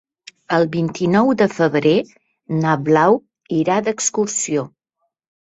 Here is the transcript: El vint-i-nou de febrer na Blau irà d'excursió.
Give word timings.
El 0.55 0.63
vint-i-nou 0.75 1.29
de 1.41 1.47
febrer 1.57 1.91
na 2.65 2.73
Blau 2.89 3.21
irà 3.59 3.79
d'excursió. 3.91 4.67